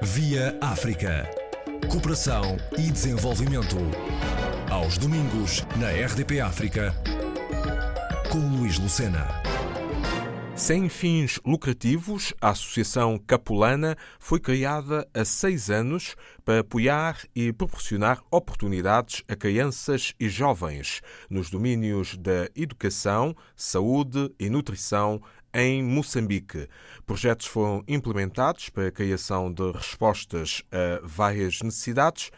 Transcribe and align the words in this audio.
Via 0.00 0.56
África. 0.60 1.28
Cooperação 1.90 2.56
e 2.78 2.88
desenvolvimento. 2.88 3.76
Aos 4.70 4.96
domingos, 4.96 5.66
na 5.76 5.90
RDP 5.90 6.40
África, 6.40 6.94
com 8.30 8.38
Luís 8.38 8.78
Lucena. 8.78 9.26
Sem 10.58 10.88
fins 10.88 11.40
lucrativos, 11.44 12.32
a 12.40 12.50
Associação 12.50 13.16
Capulana 13.16 13.96
foi 14.18 14.38
criada 14.38 15.08
há 15.14 15.24
seis 15.24 15.70
anos 15.70 16.16
para 16.44 16.60
apoiar 16.60 17.20
e 17.34 17.52
proporcionar 17.52 18.22
oportunidades 18.28 19.22
a 19.28 19.36
crianças 19.36 20.14
e 20.18 20.28
jovens 20.28 21.00
nos 21.30 21.48
domínios 21.48 22.16
da 22.16 22.48
educação, 22.56 23.36
saúde 23.54 24.32
e 24.38 24.50
nutrição 24.50 25.22
em 25.58 25.82
Moçambique. 25.82 26.68
Projetos 27.04 27.46
foram 27.46 27.82
implementados 27.88 28.68
para 28.68 28.86
a 28.86 28.92
criação 28.92 29.52
de 29.52 29.72
respostas 29.72 30.62
a 30.70 31.00
várias 31.04 31.60
necessidades. 31.62 32.30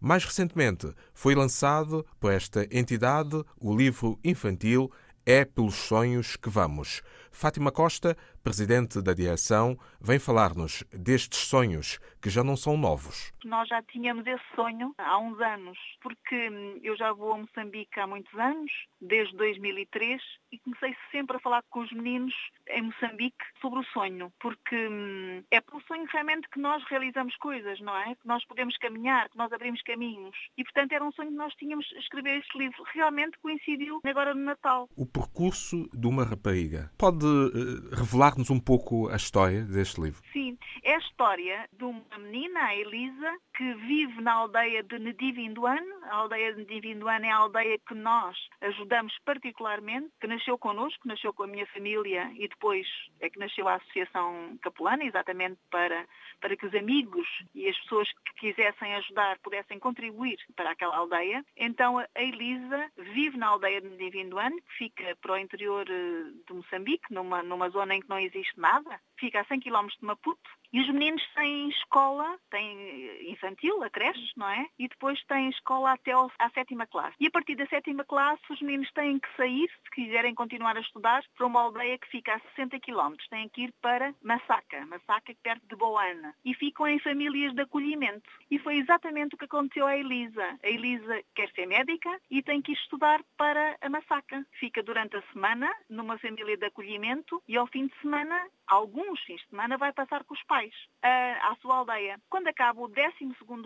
Mais 0.00 0.24
recentemente, 0.24 0.94
foi 1.12 1.34
lançado 1.34 2.06
por 2.20 2.30
esta 2.32 2.66
entidade 2.70 3.42
o 3.58 3.76
livro 3.76 4.18
infantil 4.22 4.90
É 5.26 5.44
pelos 5.44 5.74
Sonhos 5.74 6.36
que 6.36 6.48
Vamos. 6.48 7.02
Fátima 7.32 7.72
Costa, 7.72 8.16
presidente 8.42 9.02
da 9.02 9.12
direção, 9.12 9.78
vem 10.00 10.18
falar-nos 10.18 10.84
destes 10.92 11.40
sonhos 11.40 11.98
que 12.20 12.28
já 12.28 12.44
não 12.44 12.56
são 12.56 12.76
novos. 12.76 13.32
Nós 13.44 13.68
já 13.68 13.82
tínhamos 13.82 14.26
esse 14.26 14.44
sonho 14.54 14.94
há 14.98 15.18
uns 15.18 15.40
anos, 15.40 15.78
porque 16.02 16.50
eu 16.82 16.96
já 16.96 17.12
vou 17.12 17.32
a 17.32 17.38
Moçambique 17.38 17.98
há 17.98 18.06
muitos 18.06 18.32
anos, 18.38 18.70
desde 19.00 19.34
2003, 19.36 20.20
e 20.52 20.58
comecei 20.58 20.94
sempre 21.10 21.36
a 21.36 21.40
falar 21.40 21.62
com 21.70 21.80
os 21.80 21.92
meninos 21.92 22.34
em 22.68 22.82
Moçambique 22.82 23.44
sobre 23.60 23.80
o 23.80 23.84
sonho, 23.84 24.32
porque 24.40 24.76
hum, 24.88 25.42
é 25.50 25.60
pelo 25.60 25.82
sonho 25.82 26.06
realmente 26.12 26.48
que 26.50 26.60
nós 26.60 26.82
realizamos 26.88 27.34
coisas, 27.36 27.80
não 27.80 27.96
é? 27.96 28.14
Que 28.14 28.26
nós 28.26 28.44
podemos 28.44 28.76
caminhar, 28.76 29.28
que 29.30 29.38
nós 29.38 29.52
abrimos 29.52 29.80
caminhos. 29.82 30.36
E, 30.58 30.64
portanto, 30.64 30.92
era 30.92 31.04
um 31.04 31.12
sonho 31.12 31.30
que 31.30 31.36
nós 31.36 31.54
tínhamos 31.54 31.86
escrever 31.98 32.38
este 32.38 32.58
livro. 32.58 32.82
Realmente 32.92 33.38
coincidiu 33.38 34.00
agora 34.04 34.34
no 34.34 34.44
Natal. 34.44 34.88
O 34.96 35.06
percurso 35.06 35.88
de 35.92 36.06
uma 36.06 36.24
rapariga. 36.24 36.90
Pode 36.98 37.24
uh, 37.24 37.94
revelar-nos 38.30 38.50
um 38.50 38.58
pouco 38.58 39.08
a 39.08 39.16
história 39.16 39.62
deste 39.62 40.00
livro? 40.00 40.22
Sim, 40.32 40.56
é 40.82 40.94
a 40.94 40.98
história 40.98 41.68
de 41.72 41.84
uma 41.84 42.18
menina, 42.18 42.60
a 42.60 42.76
Elisa, 42.76 43.38
que 43.60 43.74
vive 43.74 44.22
na 44.22 44.32
aldeia 44.32 44.82
de 44.82 44.98
Nedivinduan. 44.98 45.84
A 46.04 46.14
aldeia 46.14 46.54
de 46.54 46.60
Nedivinduan 46.60 47.20
é 47.26 47.30
a 47.30 47.36
aldeia 47.36 47.78
que 47.86 47.94
nós 47.94 48.34
ajudamos 48.62 49.14
particularmente, 49.22 50.08
que 50.18 50.26
nasceu 50.26 50.56
connosco, 50.56 51.06
nasceu 51.06 51.34
com 51.34 51.42
a 51.42 51.46
minha 51.46 51.66
família 51.66 52.32
e 52.36 52.48
depois 52.48 52.86
é 53.20 53.28
que 53.28 53.38
nasceu 53.38 53.68
a 53.68 53.74
Associação 53.74 54.56
Capulana, 54.62 55.04
exatamente 55.04 55.58
para, 55.70 56.06
para 56.40 56.56
que 56.56 56.64
os 56.64 56.74
amigos 56.74 57.28
e 57.54 57.68
as 57.68 57.78
pessoas 57.80 58.08
que 58.24 58.54
quisessem 58.54 58.94
ajudar 58.94 59.38
pudessem 59.40 59.78
contribuir 59.78 60.38
para 60.56 60.70
aquela 60.70 60.96
aldeia. 60.96 61.44
Então 61.54 61.98
a 61.98 62.06
Elisa 62.16 62.90
vive 62.96 63.36
na 63.36 63.48
aldeia 63.48 63.82
de 63.82 63.88
Nedivinduan, 63.90 64.52
que 64.52 64.72
fica 64.78 65.14
para 65.20 65.34
o 65.34 65.38
interior 65.38 65.84
eh, 65.86 66.32
de 66.46 66.54
Moçambique, 66.54 67.12
numa, 67.12 67.42
numa 67.42 67.68
zona 67.68 67.94
em 67.94 68.00
que 68.00 68.08
não 68.08 68.18
existe 68.18 68.58
nada, 68.58 68.98
fica 69.18 69.42
a 69.42 69.44
100 69.44 69.60
km 69.60 69.86
de 69.86 70.06
Maputo, 70.06 70.50
e 70.72 70.80
os 70.80 70.88
meninos 70.88 71.22
têm 71.34 71.68
escola, 71.70 72.38
têm 72.50 73.30
infantil, 73.30 73.82
a 73.82 73.90
creche, 73.90 74.32
não 74.36 74.48
é? 74.48 74.66
E 74.78 74.88
depois 74.88 75.22
têm 75.24 75.48
escola 75.50 75.92
até 75.92 76.12
à 76.12 76.50
sétima 76.50 76.86
classe. 76.86 77.16
E 77.18 77.26
a 77.26 77.30
partir 77.30 77.56
da 77.56 77.66
sétima 77.66 78.04
classe, 78.04 78.42
os 78.50 78.60
meninos 78.60 78.90
têm 78.92 79.18
que 79.18 79.28
sair, 79.36 79.68
se 79.68 79.90
quiserem 79.90 80.34
continuar 80.34 80.76
a 80.76 80.80
estudar, 80.80 81.24
para 81.36 81.46
uma 81.46 81.62
aldeia 81.62 81.98
que 81.98 82.08
fica 82.08 82.34
a 82.34 82.40
60 82.56 82.78
km. 82.80 83.14
Têm 83.28 83.48
que 83.48 83.62
ir 83.62 83.74
para 83.80 84.14
Massaca, 84.22 84.86
Massaca 84.86 85.34
perto 85.42 85.66
de 85.66 85.76
Boana. 85.76 86.34
E 86.44 86.54
ficam 86.54 86.86
em 86.86 86.98
famílias 86.98 87.54
de 87.54 87.62
acolhimento. 87.62 88.30
E 88.50 88.58
foi 88.58 88.76
exatamente 88.76 89.34
o 89.34 89.38
que 89.38 89.44
aconteceu 89.44 89.86
à 89.86 89.96
Elisa. 89.96 90.58
A 90.62 90.68
Elisa 90.68 91.22
quer 91.34 91.50
ser 91.52 91.66
médica 91.66 92.10
e 92.30 92.42
tem 92.42 92.62
que 92.62 92.72
ir 92.72 92.76
estudar 92.76 93.20
para 93.36 93.76
a 93.80 93.88
Massaca. 93.88 94.46
Fica 94.52 94.82
durante 94.82 95.16
a 95.16 95.22
semana 95.32 95.70
numa 95.88 96.18
família 96.18 96.56
de 96.56 96.66
acolhimento 96.66 97.42
e 97.48 97.56
ao 97.56 97.66
fim 97.66 97.86
de 97.86 98.00
semana, 98.00 98.46
alguns 98.70 99.20
fins 99.22 99.40
de 99.42 99.48
semana, 99.48 99.76
vai 99.76 99.92
passar 99.92 100.24
com 100.24 100.32
os 100.32 100.42
pais 100.44 100.72
à 101.02 101.54
sua 101.60 101.76
aldeia. 101.76 102.20
Quando 102.30 102.46
acaba 102.46 102.80
o 102.80 102.88
12 102.88 103.10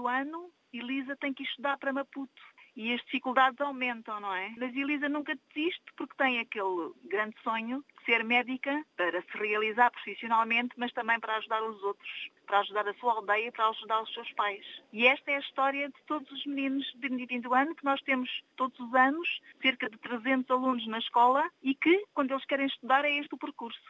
ano, 0.09 0.50
Elisa 0.72 1.16
tem 1.16 1.32
que 1.32 1.44
estudar 1.44 1.78
para 1.78 1.92
Maputo 1.92 2.42
e 2.76 2.92
as 2.92 3.00
dificuldades 3.03 3.60
aumentam, 3.60 4.19
não 4.19 4.34
é? 4.34 4.53
Mas 4.59 4.75
Elisa 4.75 5.09
nunca 5.09 5.38
desiste 5.54 5.84
porque 5.97 6.16
tem 6.16 6.41
aquele 6.41 6.92
grande 7.04 7.37
sonho 7.44 7.84
de 7.98 8.04
ser 8.04 8.25
médica 8.25 8.84
para 8.97 9.22
se 9.22 9.38
realizar 9.38 9.92
profissionalmente, 9.92 10.75
mas 10.76 10.92
também 10.92 11.21
para 11.21 11.36
ajudar 11.36 11.62
os 11.62 11.81
outros, 11.84 12.31
para 12.47 12.59
ajudar 12.59 12.88
a 12.88 12.94
sua 12.94 13.12
aldeia, 13.12 13.53
para 13.53 13.69
ajudar 13.69 14.03
os 14.03 14.12
seus 14.12 14.32
pais. 14.32 14.66
E 14.92 15.06
esta 15.06 15.31
é 15.31 15.36
a 15.36 15.41
história 15.41 15.88
de 15.88 16.03
todos 16.09 16.28
os 16.32 16.44
meninos 16.47 16.84
de 16.97 17.09
20 17.09 17.47
ano 17.53 17.76
que 17.76 17.84
nós 17.84 18.03
temos 18.03 18.28
todos 18.56 18.81
os 18.81 18.92
anos, 18.92 19.41
cerca 19.62 19.88
de 19.88 19.97
300 19.98 20.50
alunos 20.50 20.84
na 20.88 20.98
escola 20.98 21.48
e 21.62 21.76
que, 21.76 22.04
quando 22.12 22.32
eles 22.32 22.44
querem 22.44 22.66
estudar, 22.66 23.04
é 23.04 23.12
este 23.12 23.32
o 23.34 23.38
percurso. 23.38 23.81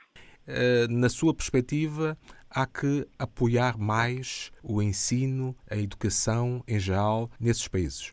Eh, 0.47 0.87
na 0.88 1.09
sua 1.09 1.34
perspectiva, 1.34 2.19
há 2.50 2.66
que 2.66 3.06
apoiar 3.19 3.78
mais 3.78 4.53
o 4.62 4.82
ensino, 4.82 5.56
a 5.71 5.77
educação 5.77 6.62
em 6.69 6.78
geral 6.78 7.31
nesses 7.41 7.66
países? 7.66 8.12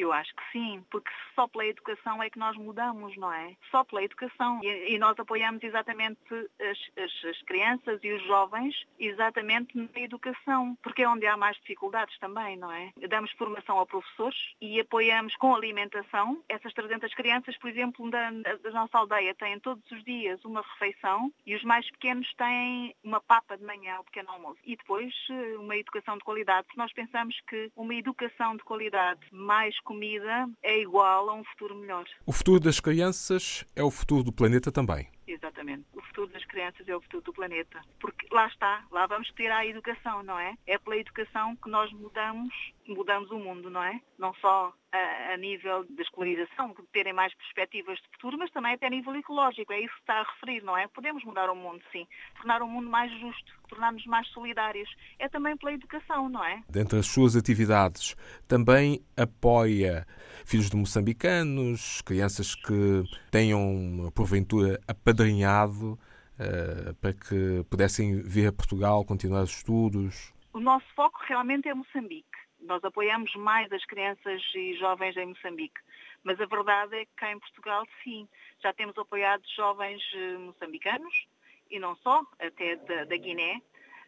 Eu, 0.00 0.12
acho 0.12 0.34
que 0.34 0.42
sim, 0.52 0.84
porque 0.90 1.10
só 1.34 1.46
pela 1.46 1.66
educação 1.66 2.22
é 2.22 2.30
que 2.30 2.38
nós 2.38 2.56
mudamos, 2.56 3.16
não 3.16 3.32
é? 3.32 3.54
Só 3.70 3.84
pela 3.84 4.02
educação. 4.02 4.60
E, 4.62 4.94
e 4.94 4.98
nós 4.98 5.18
apoiamos 5.18 5.62
exatamente 5.62 6.18
as, 6.60 6.78
as, 6.96 7.24
as, 7.24 7.42
crianças 7.42 8.00
e 8.02 8.12
os 8.12 8.22
jovens 8.24 8.74
exatamente 8.98 9.76
na 9.76 10.00
educação, 10.00 10.76
porque 10.82 11.02
é 11.02 11.08
onde 11.08 11.26
há 11.26 11.36
mais 11.36 11.56
dificuldades 11.58 12.18
também, 12.18 12.56
não 12.56 12.72
é? 12.72 12.92
Damos 13.08 13.30
formação 13.32 13.78
a 13.78 13.86
professores 13.86 14.38
e 14.60 14.80
apoiamos 14.80 15.36
com 15.36 15.54
alimentação. 15.54 16.42
Essas 16.48 16.72
300 16.72 17.14
crianças, 17.14 17.56
por 17.58 17.68
exemplo, 17.68 18.10
da, 18.10 18.30
da 18.30 18.70
nossa 18.70 18.98
aldeia 18.98 19.34
têm 19.34 19.58
todos 19.60 19.84
os 19.90 20.02
dias 20.04 20.42
uma 20.44 20.62
refeição 20.62 21.32
e 21.46 21.54
os 21.54 21.62
mais 21.62 21.88
pequenos 21.90 22.32
têm 22.34 22.94
uma 23.04 23.20
papa 23.20 23.56
de 23.56 23.64
manhã, 23.64 23.98
o 24.00 24.04
pequeno 24.04 24.30
almoço. 24.30 24.60
E 24.64 24.76
depois 24.76 25.12
eh, 25.30 25.56
uma 25.58 25.76
educação 25.76 26.16
de 26.16 26.24
qualidade. 26.24 26.68
Nós 26.76 26.92
pensamos 26.92 27.38
que 27.48 27.70
uma 27.76 27.94
educação 27.94 28.56
de 28.56 28.62
qualidade 28.62 29.20
mais 29.32 29.78
comida 29.90 30.48
é 30.62 30.78
igual 30.78 31.28
a 31.28 31.34
um 31.34 31.42
futuro 31.42 31.74
melhor. 31.74 32.04
O 32.24 32.32
futuro 32.32 32.60
das 32.60 32.78
crianças 32.78 33.64
é 33.74 33.82
o 33.82 33.90
futuro 33.90 34.22
do 34.22 34.32
planeta 34.32 34.70
também. 34.70 35.08
Exatamente. 35.26 35.84
O 35.92 36.00
futuro 36.02 36.28
das 36.28 36.44
crianças 36.44 36.88
é 36.88 36.94
o 36.94 37.00
futuro 37.00 37.24
do 37.24 37.32
planeta. 37.32 37.80
Porque 37.98 38.28
lá 38.30 38.46
está, 38.46 38.84
lá 38.92 39.08
vamos 39.08 39.28
ter 39.32 39.50
a 39.50 39.66
educação, 39.66 40.22
não 40.22 40.38
é? 40.38 40.54
É 40.64 40.78
pela 40.78 40.96
educação 40.96 41.56
que 41.56 41.68
nós 41.68 41.92
mudamos, 41.92 42.54
mudamos 42.86 43.32
o 43.32 43.38
mundo, 43.40 43.68
não 43.68 43.82
é? 43.82 44.00
Não 44.16 44.32
só 44.34 44.72
a, 44.92 45.34
a 45.34 45.36
nível 45.36 45.84
da 45.88 46.02
escolarização, 46.02 46.68
de 46.68 46.82
terem 46.92 47.12
mais 47.12 47.34
perspectivas 47.34 47.98
de 47.98 48.08
futuro, 48.12 48.38
mas 48.38 48.50
também 48.50 48.74
até 48.74 48.86
a 48.86 48.90
nível 48.90 49.14
ecológico. 49.14 49.72
É 49.72 49.80
isso 49.80 49.94
que 49.94 50.00
está 50.00 50.20
a 50.20 50.22
referir, 50.22 50.62
não 50.62 50.76
é? 50.76 50.88
Podemos 50.88 51.24
mudar 51.24 51.50
o 51.50 51.54
mundo, 51.54 51.82
sim. 51.92 52.06
Tornar 52.36 52.62
o 52.62 52.66
mundo 52.66 52.88
mais 52.88 53.10
justo, 53.20 53.52
tornar-nos 53.68 54.04
mais 54.06 54.26
solidários. 54.28 54.88
É 55.18 55.28
também 55.28 55.56
pela 55.56 55.72
educação, 55.72 56.28
não 56.28 56.44
é? 56.44 56.62
Dentre 56.68 56.98
as 56.98 57.06
suas 57.06 57.36
atividades, 57.36 58.16
também 58.48 59.00
apoia 59.16 60.06
filhos 60.44 60.70
de 60.70 60.76
moçambicanos, 60.76 62.02
crianças 62.02 62.54
que 62.54 63.04
tenham, 63.30 64.10
porventura, 64.14 64.80
apadrinhado 64.88 65.92
uh, 66.40 66.94
para 67.00 67.12
que 67.12 67.64
pudessem 67.70 68.22
vir 68.22 68.48
a 68.48 68.52
Portugal, 68.52 69.04
continuar 69.04 69.42
os 69.42 69.56
estudos? 69.56 70.32
O 70.52 70.58
nosso 70.58 70.86
foco 70.96 71.20
realmente 71.28 71.68
é 71.68 71.74
Moçambique. 71.74 72.28
Nós 72.62 72.84
apoiamos 72.84 73.34
mais 73.36 73.70
as 73.72 73.84
crianças 73.84 74.42
e 74.54 74.74
jovens 74.74 75.16
em 75.16 75.26
Moçambique. 75.26 75.80
Mas 76.22 76.40
a 76.40 76.46
verdade 76.46 76.96
é 76.96 77.04
que 77.04 77.12
cá 77.16 77.32
em 77.32 77.38
Portugal, 77.38 77.86
sim, 78.02 78.28
já 78.62 78.72
temos 78.72 78.96
apoiado 78.98 79.42
jovens 79.56 80.02
eh, 80.14 80.36
moçambicanos, 80.38 81.26
e 81.70 81.78
não 81.78 81.96
só, 81.96 82.22
até 82.38 82.76
da, 82.76 83.04
da 83.04 83.16
Guiné, 83.16 83.62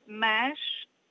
mas, 0.06 0.58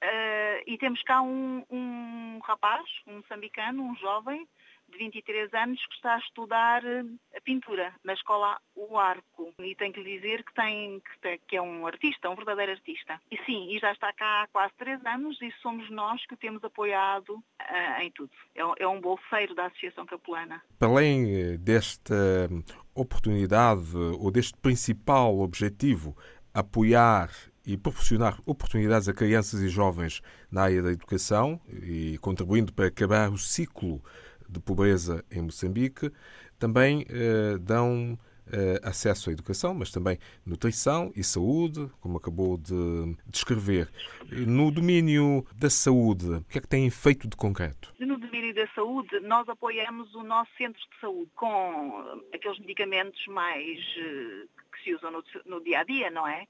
uh, 0.04 0.64
e 0.68 0.78
temos 0.78 1.02
cá 1.04 1.22
um, 1.22 1.66
um 1.70 2.40
rapaz, 2.44 2.84
um 3.08 3.18
moçambicano, 3.18 3.84
um 3.84 3.96
jovem, 3.96 4.48
de 4.92 4.98
23 4.98 5.54
anos 5.54 5.80
que 5.88 5.96
está 5.96 6.16
a 6.16 6.20
estudar 6.20 6.86
eh, 6.86 7.04
a 7.36 7.42
pintura 7.42 7.94
na 8.04 8.14
escola 8.14 8.60
O 8.76 8.98
Arco. 8.98 9.54
E 9.60 9.76
tenho 9.76 9.94
que 9.94 10.02
lhe 10.02 10.18
dizer 10.18 10.44
que, 10.44 10.54
tem, 10.54 11.02
que 11.48 11.56
é 11.56 11.62
um 11.62 11.88
artista, 11.88 12.30
um 12.30 12.36
verdadeiro 12.36 12.74
artista. 12.74 13.20
E 13.32 13.38
sim, 13.46 13.70
e 13.76 13.80
já 13.80 13.92
está 13.92 14.12
cá 14.14 14.44
há 14.44 14.48
quase 14.48 14.74
3 14.78 15.06
anos 15.06 15.42
e 15.42 15.52
somos 15.62 15.90
nós 15.90 16.24
que 16.26 16.34
o 16.34 16.38
temos 16.38 16.64
apoiado 16.64 17.34
uh, 17.34 18.02
em 18.02 18.12
tudo. 18.12 18.32
É, 18.56 18.84
é 18.84 18.88
um 18.88 19.02
bolseiro 19.02 19.56
da 19.56 19.68
Associação 19.68 20.06
Capulana. 20.06 20.62
Para 20.78 20.90
além 20.90 21.34
eh, 21.34 21.58
desta 21.58 22.50
oportunidade 22.94 23.96
ou 23.96 24.30
deste 24.30 24.58
principal 24.58 25.40
objetivo, 25.40 26.16
apoiar 26.54 27.30
e 27.66 27.78
proporcionar 27.78 28.40
oportunidades 28.46 29.08
a 29.08 29.14
crianças 29.14 29.62
e 29.62 29.70
jovens 29.70 30.22
na 30.52 30.64
área 30.64 30.82
da 30.82 30.92
educação 30.92 31.60
e 31.70 32.18
contribuindo 32.20 32.74
para 32.74 32.88
acabar 32.88 33.30
o 33.30 33.38
ciclo 33.38 34.04
de 34.52 34.60
pobreza 34.60 35.24
em 35.32 35.42
Moçambique, 35.42 36.12
também 36.60 37.06
eh, 37.10 37.58
dão 37.60 38.18
acesso 38.84 39.30
à 39.30 39.34
educação, 39.34 39.74
mas 39.74 39.92
também 39.92 40.18
nutrição 40.46 41.10
e 41.16 41.24
saúde, 41.24 41.90
como 42.02 42.18
acabou 42.18 42.58
de 42.58 43.16
descrever. 43.26 43.88
No 44.30 44.70
domínio 44.70 45.46
da 45.56 45.70
saúde, 45.70 46.26
o 46.26 46.44
que 46.44 46.58
é 46.58 46.62
que 46.62 46.68
têm 46.68 46.90
feito 46.90 47.30
de 47.30 47.38
concreto? 47.38 47.94
No 47.98 48.18
domínio 48.18 48.54
da 48.54 48.68
saúde, 48.76 49.22
nós 49.22 49.48
apoiamos 49.48 50.14
o 50.16 50.24
nosso 50.24 50.52
centro 50.58 50.82
de 50.82 51.00
saúde 51.00 51.32
com 51.34 52.22
aqueles 52.34 52.60
medicamentos 52.60 53.26
mais 53.28 53.80
que 54.74 54.84
se 54.84 54.96
usam 54.96 55.12
no, 55.12 55.24
no 55.46 55.64
dia 55.64 55.80
a 55.80 55.84
dia, 55.86 56.12
não 56.12 56.28
é? 56.28 56.46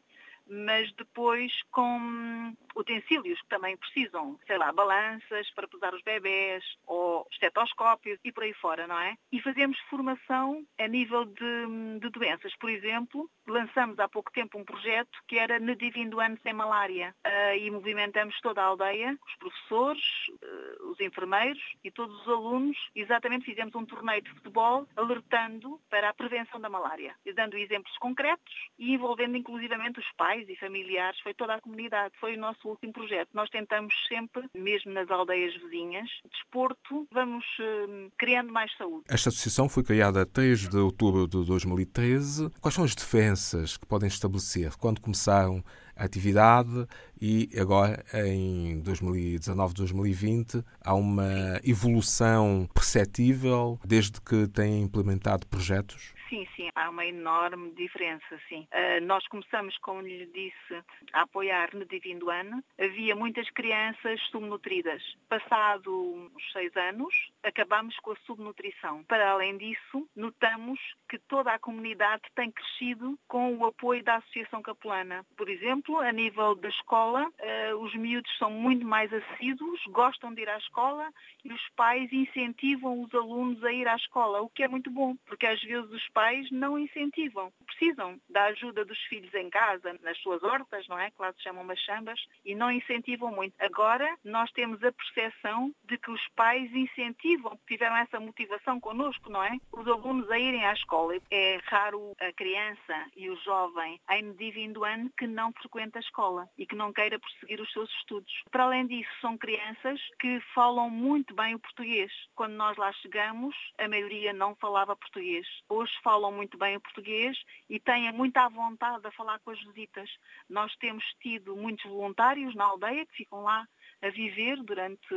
Mas 0.47 0.91
depois 0.93 1.51
com 1.71 2.53
utensílios 2.75 3.41
que 3.41 3.47
também 3.47 3.77
precisam, 3.77 4.39
sei 4.45 4.57
lá, 4.57 4.71
balanças 4.71 5.49
para 5.51 5.67
pesar 5.67 5.93
os 5.93 6.01
bebés 6.01 6.63
ou 6.85 7.27
estetoscópios 7.31 8.19
e 8.23 8.31
por 8.31 8.43
aí 8.43 8.53
fora, 8.53 8.87
não 8.87 8.99
é? 8.99 9.15
E 9.31 9.41
fazemos 9.41 9.77
formação 9.89 10.65
a 10.79 10.87
nível 10.87 11.25
de, 11.25 11.99
de 11.99 12.09
doenças. 12.09 12.55
Por 12.57 12.69
exemplo, 12.69 13.29
lançamos 13.47 13.99
há 13.99 14.07
pouco 14.07 14.31
tempo 14.31 14.57
um 14.57 14.63
projeto 14.63 15.19
que 15.27 15.37
era 15.37 15.59
Nedivindo 15.59 16.19
Ano 16.19 16.37
Sem 16.43 16.53
Malária 16.53 17.15
uh, 17.25 17.55
e 17.57 17.69
movimentamos 17.69 18.39
toda 18.41 18.61
a 18.61 18.65
aldeia, 18.65 19.17
os 19.25 19.35
professores, 19.35 20.03
uh, 20.29 20.91
os 20.91 20.99
enfermeiros 20.99 21.61
e 21.83 21.91
todos 21.91 22.21
os 22.21 22.27
alunos. 22.27 22.77
Exatamente 22.95 23.45
fizemos 23.45 23.75
um 23.75 23.85
torneio 23.85 24.21
de 24.21 24.31
futebol 24.31 24.87
alertando 24.95 25.79
para 25.89 26.09
a 26.09 26.13
prevenção 26.13 26.59
da 26.59 26.69
malária, 26.69 27.15
dando 27.35 27.57
exemplos 27.57 27.97
concretos 27.97 28.53
e 28.77 28.93
envolvendo 28.93 29.37
inclusivamente 29.37 29.99
os 29.99 30.11
pais 30.13 30.30
e 30.47 30.55
familiares, 30.55 31.19
foi 31.21 31.33
toda 31.33 31.55
a 31.55 31.61
comunidade, 31.61 32.13
foi 32.19 32.35
o 32.35 32.39
nosso 32.39 32.67
último 32.67 32.93
projeto. 32.93 33.29
Nós 33.33 33.49
tentamos 33.49 33.93
sempre, 34.07 34.43
mesmo 34.55 34.91
nas 34.91 35.09
aldeias 35.09 35.53
vizinhas, 35.55 36.09
desporto, 36.31 37.07
vamos 37.11 37.45
uh, 37.59 38.11
criando 38.17 38.51
mais 38.51 38.71
saúde. 38.77 39.05
Esta 39.09 39.29
associação 39.29 39.67
foi 39.67 39.83
criada 39.83 40.21
a 40.21 40.25
3 40.25 40.69
de 40.69 40.77
outubro 40.77 41.27
de 41.27 41.45
2013. 41.45 42.49
Quais 42.61 42.75
são 42.75 42.83
as 42.83 42.95
diferenças 42.95 43.77
que 43.77 43.85
podem 43.85 44.07
estabelecer 44.07 44.75
quando 44.77 45.01
começaram 45.01 45.63
a 45.95 46.05
atividade 46.05 46.87
e 47.21 47.49
agora 47.59 48.03
em 48.13 48.79
2019, 48.79 49.73
2020 49.75 50.63
há 50.83 50.95
uma 50.95 51.59
evolução 51.63 52.67
perceptível 52.73 53.79
desde 53.85 54.19
que 54.21 54.47
têm 54.47 54.81
implementado 54.81 55.45
projetos? 55.47 56.13
Sim, 56.31 56.47
sim, 56.55 56.69
há 56.73 56.89
uma 56.89 57.05
enorme 57.05 57.71
diferença, 57.73 58.39
sim. 58.47 58.65
Uh, 58.71 59.05
nós 59.05 59.27
começamos, 59.27 59.77
como 59.79 59.99
lhe 59.99 60.25
disse, 60.27 60.81
a 61.11 61.23
apoiar 61.23 61.75
no 61.75 61.83
Divino 61.83 62.29
Ano. 62.29 62.63
Havia 62.79 63.13
muitas 63.13 63.49
crianças 63.49 64.17
subnutridas. 64.31 65.03
Passado 65.27 65.91
uns 65.93 66.51
seis 66.53 66.73
anos, 66.77 67.13
acabamos 67.43 67.97
com 67.97 68.13
a 68.13 68.15
subnutrição. 68.25 69.03
Para 69.03 69.29
além 69.29 69.57
disso, 69.57 70.07
notamos 70.15 70.79
que 71.09 71.19
toda 71.19 71.51
a 71.51 71.59
comunidade 71.59 72.21
tem 72.33 72.49
crescido 72.49 73.19
com 73.27 73.57
o 73.57 73.65
apoio 73.65 74.01
da 74.01 74.15
Associação 74.15 74.61
Capelana. 74.61 75.25
Por 75.35 75.49
exemplo, 75.49 75.99
a 75.99 76.13
nível 76.13 76.55
da 76.55 76.69
escola, 76.69 77.27
uh, 77.27 77.77
os 77.81 77.93
miúdos 77.93 78.31
são 78.37 78.49
muito 78.49 78.85
mais 78.85 79.11
assíduos, 79.11 79.81
gostam 79.87 80.33
de 80.33 80.43
ir 80.43 80.49
à 80.49 80.57
escola 80.57 81.11
e 81.43 81.51
os 81.51 81.69
pais 81.75 82.09
incentivam 82.13 83.01
os 83.01 83.13
alunos 83.13 83.61
a 83.65 83.73
ir 83.73 83.85
à 83.85 83.97
escola, 83.97 84.41
o 84.41 84.49
que 84.49 84.63
é 84.63 84.69
muito 84.69 84.89
bom, 84.89 85.17
porque 85.25 85.45
às 85.45 85.61
vezes 85.61 85.91
os 85.91 86.07
pais 86.07 86.20
pais 86.21 86.51
não 86.51 86.77
incentivam. 86.77 87.51
Precisam 87.65 88.19
da 88.29 88.43
ajuda 88.45 88.85
dos 88.85 88.99
filhos 89.05 89.33
em 89.33 89.49
casa, 89.49 89.97
nas 90.03 90.15
suas 90.19 90.43
hortas, 90.43 90.87
não 90.87 90.99
é? 90.99 91.09
Que 91.09 91.19
lá 91.19 91.33
se 91.33 91.41
chamam 91.41 91.63
machambas, 91.63 92.23
e 92.45 92.53
não 92.53 92.69
incentivam 92.69 93.31
muito. 93.31 93.55
Agora, 93.59 94.15
nós 94.23 94.51
temos 94.51 94.83
a 94.83 94.91
percepção 94.91 95.73
de 95.83 95.97
que 95.97 96.11
os 96.11 96.21
pais 96.35 96.71
incentivam, 96.75 97.59
tiveram 97.67 97.97
essa 97.97 98.19
motivação 98.19 98.79
connosco, 98.79 99.31
não 99.31 99.43
é? 99.43 99.57
Os 99.71 99.87
alunos 99.87 100.29
a 100.29 100.37
irem 100.37 100.63
à 100.63 100.73
escola. 100.73 101.17
É 101.31 101.59
raro 101.63 102.13
a 102.19 102.31
criança 102.33 103.07
e 103.15 103.27
o 103.27 103.35
jovem 103.37 103.99
em 104.11 104.31
divino 104.33 104.83
ano 104.83 105.11
que 105.17 105.25
não 105.25 105.51
frequenta 105.53 105.97
a 105.97 106.01
escola 106.01 106.47
e 106.55 106.67
que 106.67 106.75
não 106.75 106.93
queira 106.93 107.17
prosseguir 107.17 107.59
os 107.59 107.71
seus 107.73 107.89
estudos. 107.95 108.31
Para 108.51 108.65
além 108.65 108.85
disso, 108.85 109.09
são 109.19 109.35
crianças 109.35 109.99
que 110.19 110.39
falam 110.53 110.87
muito 110.87 111.33
bem 111.33 111.55
o 111.55 111.59
português. 111.59 112.11
Quando 112.35 112.53
nós 112.53 112.77
lá 112.77 112.93
chegamos, 112.93 113.55
a 113.79 113.87
maioria 113.87 114.31
não 114.33 114.55
falava 114.55 114.95
português. 114.95 115.47
Hoje 115.67 115.91
falam 116.11 116.29
muito 116.29 116.57
bem 116.57 116.75
o 116.75 116.81
português 116.81 117.37
e 117.69 117.79
têm 117.79 118.11
muita 118.11 118.49
vontade 118.49 119.01
de 119.01 119.15
falar 119.15 119.39
com 119.39 119.51
as 119.51 119.63
visitas. 119.63 120.09
Nós 120.49 120.75
temos 120.75 121.05
tido 121.21 121.55
muitos 121.55 121.89
voluntários 121.89 122.53
na 122.53 122.65
aldeia 122.65 123.05
que 123.05 123.15
ficam 123.15 123.43
lá 123.43 123.65
a 124.01 124.09
viver 124.09 124.61
durante 124.61 125.07